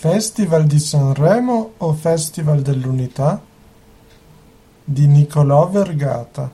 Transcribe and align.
Festival 0.00 0.64
di 0.66 0.78
Sanremo 0.78 1.72
o 1.78 1.92
Festival 1.92 2.62
dell'Unità? 2.62 3.42
Di 4.84 5.08
Nicolò 5.08 5.68
Vergata. 5.68 6.48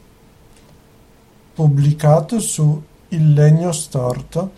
Pubblicato 1.53 2.41
su 2.41 2.83
Il 3.09 3.35
Legno 3.35 3.71
Storto 3.73 4.51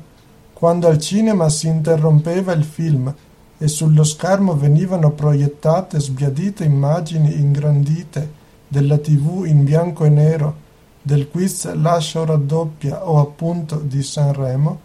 quando 0.54 0.88
al 0.88 0.98
cinema 0.98 1.50
si 1.50 1.66
interrompeva 1.66 2.52
il 2.52 2.64
film 2.64 3.14
e 3.58 3.68
sullo 3.68 4.04
schermo 4.04 4.56
venivano 4.56 5.10
proiettate 5.10 6.00
sbiadite 6.00 6.64
immagini 6.64 7.38
ingrandite 7.38 8.32
della 8.66 8.96
tv 8.96 9.44
in 9.44 9.64
bianco 9.64 10.06
e 10.06 10.08
nero, 10.08 10.56
del 11.02 11.28
quiz 11.28 11.70
Lascio 11.74 12.24
raddoppia 12.24 13.06
o 13.06 13.18
appunto 13.18 13.76
di 13.76 14.02
Sanremo, 14.02 14.80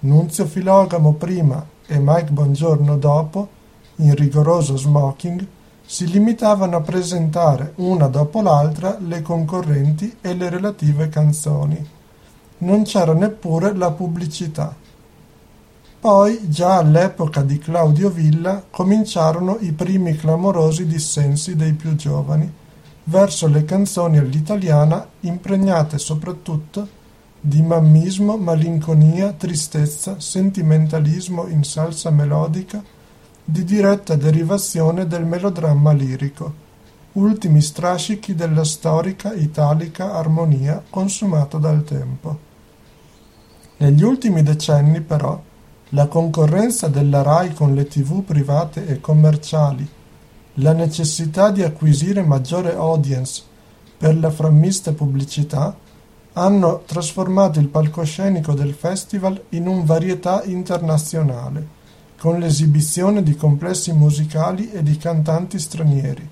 Nunzio 0.00 0.46
Filogamo 0.46 1.12
prima 1.12 1.64
e 1.86 2.00
Mike 2.00 2.32
Bongiorno 2.32 2.96
dopo, 2.96 3.48
in 3.98 4.12
rigoroso 4.16 4.76
smoking, 4.76 5.46
si 5.86 6.04
limitavano 6.08 6.78
a 6.78 6.80
presentare 6.80 7.74
una 7.76 8.08
dopo 8.08 8.42
l'altra 8.42 8.98
le 8.98 9.22
concorrenti 9.22 10.16
e 10.20 10.34
le 10.34 10.48
relative 10.48 11.08
canzoni. 11.08 11.96
Non 12.58 12.82
c'era 12.82 13.12
neppure 13.12 13.74
la 13.74 13.90
pubblicità. 13.92 14.74
Poi, 16.00 16.48
già 16.48 16.76
all'epoca 16.76 17.42
di 17.42 17.58
Claudio 17.58 18.08
Villa, 18.08 18.64
cominciarono 18.70 19.58
i 19.60 19.72
primi 19.72 20.16
clamorosi 20.16 20.86
dissensi 20.86 21.56
dei 21.56 21.72
più 21.72 21.94
giovani 21.96 22.52
verso 23.04 23.48
le 23.48 23.64
canzoni 23.64 24.18
all'italiana 24.18 25.06
impregnate 25.20 25.98
soprattutto 25.98 26.96
di 27.40 27.62
mammismo, 27.62 28.36
malinconia, 28.36 29.32
tristezza, 29.32 30.20
sentimentalismo 30.20 31.46
in 31.46 31.62
salsa 31.62 32.10
melodica, 32.10 32.82
di 33.44 33.64
diretta 33.64 34.14
derivazione 34.14 35.06
del 35.06 35.24
melodramma 35.24 35.92
lirico, 35.92 36.52
ultimi 37.12 37.62
strascichi 37.62 38.34
della 38.34 38.64
storica 38.64 39.32
italica 39.32 40.12
armonia 40.14 40.82
consumata 40.90 41.56
dal 41.58 41.84
tempo. 41.84 42.46
Negli 43.80 44.02
ultimi 44.02 44.42
decenni, 44.42 45.00
però, 45.02 45.40
la 45.90 46.08
concorrenza 46.08 46.88
della 46.88 47.22
RAI 47.22 47.54
con 47.54 47.74
le 47.74 47.86
tv 47.86 48.24
private 48.24 48.84
e 48.88 49.00
commerciali, 49.00 49.88
la 50.54 50.72
necessità 50.72 51.52
di 51.52 51.62
acquisire 51.62 52.22
maggiore 52.22 52.74
audience 52.74 53.40
per 53.96 54.18
la 54.18 54.30
frammista 54.30 54.92
pubblicità 54.92 55.76
hanno 56.32 56.82
trasformato 56.86 57.60
il 57.60 57.68
palcoscenico 57.68 58.52
del 58.52 58.74
festival 58.74 59.40
in 59.50 59.68
un 59.68 59.84
varietà 59.84 60.42
internazionale, 60.42 61.64
con 62.18 62.40
l'esibizione 62.40 63.22
di 63.22 63.36
complessi 63.36 63.92
musicali 63.92 64.72
e 64.72 64.82
di 64.82 64.96
cantanti 64.96 65.60
stranieri, 65.60 66.28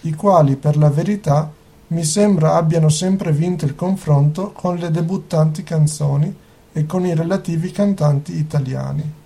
i 0.00 0.14
quali 0.14 0.56
per 0.56 0.76
la 0.76 0.90
verità 0.90 1.52
mi 1.88 2.02
sembra 2.02 2.56
abbiano 2.56 2.88
sempre 2.88 3.30
vinto 3.30 3.64
il 3.64 3.76
confronto 3.76 4.50
con 4.50 4.74
le 4.74 4.90
debuttanti 4.90 5.62
canzoni 5.62 6.39
e 6.72 6.86
con 6.86 7.04
i 7.04 7.14
relativi 7.14 7.70
cantanti 7.70 8.36
italiani. 8.36 9.18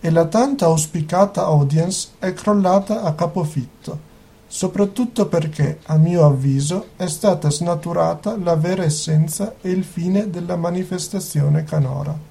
E 0.00 0.10
la 0.10 0.26
tanto 0.26 0.64
auspicata 0.64 1.44
audience 1.44 2.08
è 2.18 2.32
crollata 2.32 3.02
a 3.02 3.14
capofitto, 3.14 4.10
soprattutto 4.46 5.26
perché, 5.26 5.78
a 5.86 5.96
mio 5.96 6.26
avviso, 6.26 6.88
è 6.96 7.06
stata 7.06 7.50
snaturata 7.50 8.36
la 8.36 8.56
vera 8.56 8.84
essenza 8.84 9.54
e 9.60 9.70
il 9.70 9.84
fine 9.84 10.28
della 10.28 10.56
manifestazione 10.56 11.64
canora. 11.64 12.30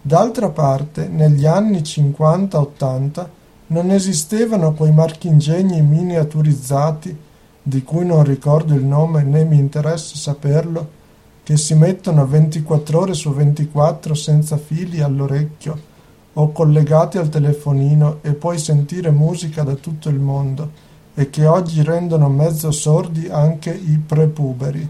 D'altra 0.00 0.48
parte, 0.48 1.08
negli 1.08 1.46
anni 1.46 1.80
50-80 1.80 3.26
non 3.68 3.90
esistevano 3.90 4.72
quei 4.72 4.92
marchingegni 4.92 5.80
miniaturizzati, 5.82 7.16
di 7.62 7.82
cui 7.82 8.04
non 8.04 8.24
ricordo 8.24 8.74
il 8.74 8.84
nome 8.84 9.22
né 9.22 9.44
mi 9.44 9.58
interessa 9.58 10.16
saperlo, 10.16 11.00
che 11.44 11.56
si 11.56 11.74
mettono 11.74 12.26
24 12.26 12.98
ore 12.98 13.14
su 13.14 13.32
24 13.32 14.14
senza 14.14 14.56
fili 14.56 15.00
all'orecchio 15.00 15.90
o 16.34 16.52
collegati 16.52 17.18
al 17.18 17.28
telefonino 17.28 18.18
e 18.22 18.32
puoi 18.32 18.58
sentire 18.58 19.10
musica 19.10 19.62
da 19.62 19.74
tutto 19.74 20.08
il 20.08 20.18
mondo 20.18 20.90
e 21.14 21.28
che 21.28 21.46
oggi 21.46 21.82
rendono 21.82 22.28
mezzo 22.28 22.70
sordi 22.70 23.28
anche 23.28 23.70
i 23.70 23.98
prepuberi. 23.98 24.88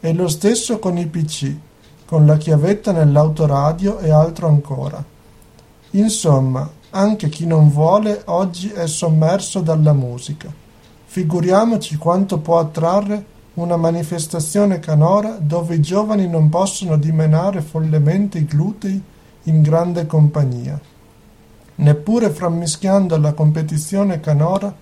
E 0.00 0.12
lo 0.12 0.28
stesso 0.28 0.78
con 0.78 0.96
i 0.96 1.06
PC, 1.06 1.52
con 2.04 2.24
la 2.24 2.36
chiavetta 2.36 2.92
nell'autoradio 2.92 3.98
e 3.98 4.10
altro 4.10 4.46
ancora. 4.46 5.02
Insomma, 5.92 6.70
anche 6.90 7.28
chi 7.28 7.46
non 7.46 7.70
vuole 7.70 8.22
oggi 8.26 8.68
è 8.68 8.86
sommerso 8.86 9.60
dalla 9.60 9.92
musica. 9.92 10.52
Figuriamoci 11.04 11.96
quanto 11.96 12.38
può 12.38 12.58
attrarre 12.58 13.36
una 13.58 13.76
manifestazione 13.76 14.78
canora 14.78 15.36
dove 15.40 15.74
i 15.74 15.80
giovani 15.80 16.28
non 16.28 16.48
possono 16.48 16.96
dimenare 16.96 17.60
follemente 17.60 18.38
i 18.38 18.44
glutei 18.44 19.02
in 19.44 19.62
grande 19.62 20.06
compagnia. 20.06 20.80
Neppure 21.76 22.30
frammischiando 22.30 23.16
alla 23.16 23.32
competizione 23.32 24.20
canora 24.20 24.72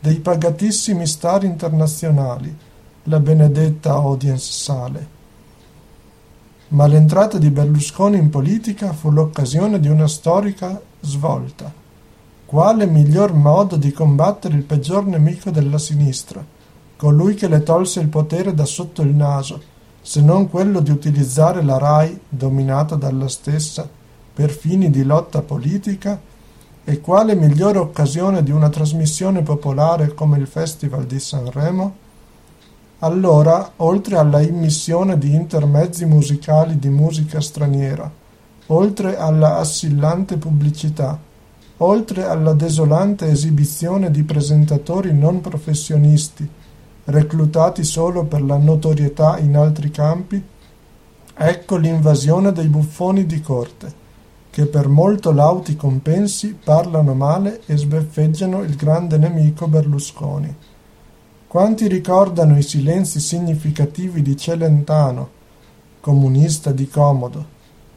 dei 0.00 0.18
pagatissimi 0.18 1.06
star 1.06 1.44
internazionali, 1.44 2.56
la 3.04 3.20
benedetta 3.20 3.92
audience 3.92 4.52
sale. 4.52 5.12
Ma 6.68 6.86
l'entrata 6.88 7.38
di 7.38 7.50
Berlusconi 7.50 8.18
in 8.18 8.30
politica 8.30 8.92
fu 8.92 9.10
l'occasione 9.10 9.78
di 9.78 9.88
una 9.88 10.08
storica 10.08 10.80
svolta. 11.00 11.72
Quale 12.46 12.86
miglior 12.86 13.32
modo 13.32 13.76
di 13.76 13.92
combattere 13.92 14.56
il 14.56 14.62
peggior 14.62 15.06
nemico 15.06 15.50
della 15.50 15.78
sinistra, 15.78 16.44
colui 16.96 17.34
che 17.34 17.48
le 17.48 17.62
tolse 17.62 18.00
il 18.00 18.08
potere 18.08 18.54
da 18.54 18.64
sotto 18.64 19.02
il 19.02 19.14
naso, 19.14 19.60
se 20.00 20.20
non 20.20 20.48
quello 20.50 20.80
di 20.80 20.90
utilizzare 20.90 21.62
la 21.62 21.78
RAI, 21.78 22.20
dominata 22.28 22.94
dalla 22.94 23.28
stessa, 23.28 23.88
per 24.34 24.50
fini 24.50 24.90
di 24.90 25.04
lotta 25.04 25.42
politica 25.42 26.20
e 26.84 27.00
quale 27.00 27.34
migliore 27.34 27.78
occasione 27.78 28.42
di 28.42 28.50
una 28.50 28.68
trasmissione 28.68 29.42
popolare 29.42 30.12
come 30.12 30.38
il 30.38 30.46
Festival 30.46 31.04
di 31.06 31.18
Sanremo? 31.18 31.96
Allora, 32.98 33.72
oltre 33.76 34.16
alla 34.16 34.40
immissione 34.40 35.18
di 35.18 35.34
intermezzi 35.34 36.04
musicali 36.04 36.78
di 36.78 36.88
musica 36.88 37.40
straniera, 37.40 38.10
oltre 38.66 39.16
alla 39.16 39.58
assillante 39.58 40.36
pubblicità, 40.36 41.18
oltre 41.78 42.24
alla 42.24 42.52
desolante 42.52 43.26
esibizione 43.26 44.10
di 44.10 44.22
presentatori 44.22 45.12
non 45.12 45.40
professionisti, 45.40 46.48
reclutati 47.04 47.84
solo 47.84 48.24
per 48.24 48.42
la 48.42 48.56
notorietà 48.56 49.38
in 49.38 49.56
altri 49.56 49.90
campi, 49.90 50.42
ecco 51.36 51.76
l'invasione 51.76 52.52
dei 52.52 52.68
buffoni 52.68 53.26
di 53.26 53.40
corte 53.40 54.02
che 54.54 54.66
per 54.66 54.86
molto 54.86 55.32
lauti 55.32 55.74
compensi 55.74 56.56
parlano 56.62 57.12
male 57.14 57.62
e 57.66 57.76
sbeffeggiano 57.76 58.62
il 58.62 58.76
grande 58.76 59.18
nemico 59.18 59.66
Berlusconi. 59.66 60.54
Quanti 61.48 61.88
ricordano 61.88 62.56
i 62.56 62.62
silenzi 62.62 63.18
significativi 63.18 64.22
di 64.22 64.36
Celentano, 64.36 65.28
comunista 65.98 66.70
di 66.70 66.88
comodo, 66.88 67.44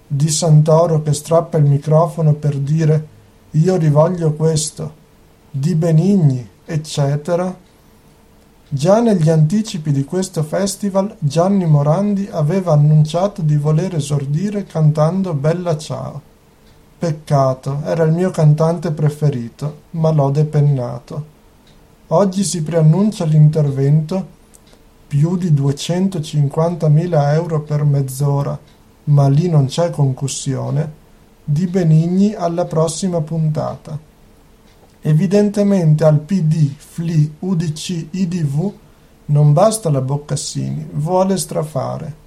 di 0.07 0.29
Santoro 0.29 1.03
che 1.03 1.13
strappa 1.13 1.59
il 1.59 1.65
microfono 1.65 2.33
per 2.33 2.57
dire 2.57 3.07
io 3.51 3.75
rivoglio 3.75 4.33
questo, 4.33 4.91
di 5.51 5.75
Benigni, 5.75 6.49
eccetera? 6.65 7.55
Già 8.69 8.99
negli 8.99 9.29
anticipi 9.29 9.93
di 9.93 10.03
questo 10.03 10.43
festival 10.43 11.15
Gianni 11.19 11.65
Morandi 11.65 12.27
aveva 12.29 12.73
annunciato 12.73 13.41
di 13.41 13.55
voler 13.55 13.95
esordire 13.95 14.65
cantando 14.65 15.33
Bella 15.33 15.77
Ciao. 15.77 16.21
Peccato, 16.99 17.79
era 17.85 18.03
il 18.03 18.11
mio 18.11 18.29
cantante 18.29 18.91
preferito, 18.91 19.83
ma 19.91 20.11
l'ho 20.11 20.31
depennato. 20.31 21.25
Oggi 22.07 22.43
si 22.43 22.61
preannuncia 22.61 23.23
l'intervento, 23.23 24.35
più 25.07 25.37
di 25.37 25.53
250.000 25.53 27.33
euro 27.35 27.61
per 27.61 27.85
mezz'ora, 27.85 28.59
ma 29.05 29.29
lì 29.29 29.47
non 29.47 29.67
c'è 29.67 29.91
concussione, 29.91 30.91
di 31.41 31.67
Benigni 31.67 32.33
alla 32.33 32.65
prossima 32.65 33.21
puntata. 33.21 33.97
Evidentemente 35.01 36.03
al 36.03 36.19
PD, 36.19 36.69
FLI, 36.75 37.35
UDC, 37.39 38.07
IDV 38.11 38.73
non 39.25 39.53
basta 39.53 39.89
la 39.89 40.01
Boccassini, 40.01 40.87
vuole 40.93 41.37
strafare. 41.37 42.25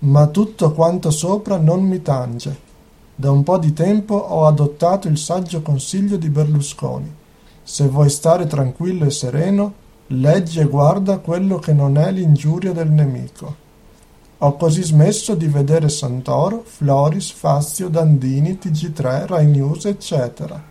Ma 0.00 0.26
tutto 0.28 0.72
quanto 0.72 1.10
sopra 1.10 1.56
non 1.56 1.82
mi 1.82 2.00
tange. 2.02 2.64
Da 3.14 3.30
un 3.30 3.42
po' 3.42 3.58
di 3.58 3.72
tempo 3.72 4.14
ho 4.14 4.46
adottato 4.46 5.08
il 5.08 5.18
saggio 5.18 5.62
consiglio 5.62 6.16
di 6.16 6.28
Berlusconi. 6.28 7.12
Se 7.62 7.88
vuoi 7.88 8.10
stare 8.10 8.46
tranquillo 8.46 9.04
e 9.06 9.10
sereno, 9.10 9.72
leggi 10.08 10.60
e 10.60 10.66
guarda 10.66 11.18
quello 11.18 11.58
che 11.58 11.72
non 11.72 11.98
è 11.98 12.12
l'ingiuria 12.12 12.72
del 12.72 12.90
nemico. 12.90 13.64
Ho 14.38 14.56
così 14.56 14.82
smesso 14.82 15.34
di 15.34 15.46
vedere 15.46 15.88
Santoro, 15.88 16.62
Floris, 16.64 17.32
Fazio, 17.32 17.88
Dandini, 17.88 18.58
TG3, 18.62 19.26
Rai 19.26 19.46
News, 19.46 19.86
eccetera, 19.86 20.62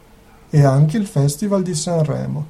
e 0.56 0.63
anche 0.63 0.96
il 0.96 1.06
Festival 1.06 1.63
di 1.63 1.75
Sanremo. 1.75 2.46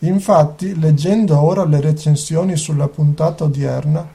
Infatti, 0.00 0.78
leggendo 0.78 1.40
ora 1.40 1.64
le 1.64 1.80
recensioni 1.80 2.54
sulla 2.54 2.88
puntata 2.88 3.44
odierna, 3.44 4.06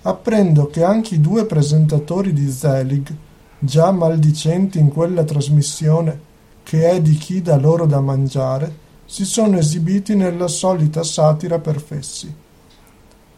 apprendo 0.00 0.68
che 0.68 0.82
anche 0.82 1.16
i 1.16 1.20
due 1.20 1.44
presentatori 1.44 2.32
di 2.32 2.50
Zelig 2.50 3.14
già 3.58 3.90
maldicenti 3.90 4.78
in 4.78 4.88
quella 4.88 5.24
trasmissione 5.24 6.20
che 6.62 6.88
è 6.88 7.02
di 7.02 7.16
chi 7.16 7.42
dà 7.42 7.58
loro 7.58 7.84
da 7.84 8.00
mangiare, 8.00 8.74
si 9.04 9.26
sono 9.26 9.58
esibiti 9.58 10.16
nella 10.16 10.48
solita 10.48 11.02
satira 11.02 11.58
per 11.58 11.78
fessi. 11.78 12.34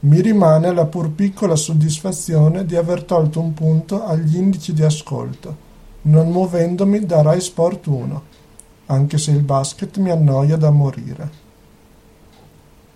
Mi 0.00 0.20
rimane 0.20 0.72
la 0.72 0.86
pur 0.86 1.10
piccola 1.10 1.56
soddisfazione 1.56 2.64
di 2.64 2.76
aver 2.76 3.02
tolto 3.02 3.40
un 3.40 3.54
punto 3.54 4.04
agli 4.04 4.36
indici 4.36 4.72
di 4.72 4.84
ascolto, 4.84 5.68
non 6.02 6.30
muovendomi 6.30 7.04
da 7.04 7.22
Rai 7.22 7.40
Sport 7.40 7.86
1, 7.86 8.29
anche 8.90 9.18
se 9.18 9.30
il 9.30 9.42
basket 9.42 9.98
mi 9.98 10.10
annoia 10.10 10.56
da 10.56 10.70
morire. 10.70 11.48